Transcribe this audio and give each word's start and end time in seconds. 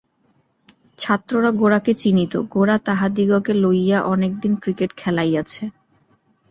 ছাত্ররা 0.97 1.51
গোরাকে 1.51 1.91
চিনিত– 1.93 2.43
গোরা 2.53 2.77
তাহাদিগকে 2.85 3.53
লইয়া 3.63 3.99
অনেকদিন 4.05 4.53
ক্রিকেট 4.55 4.91
খেলাইয়াছে। 4.97 5.63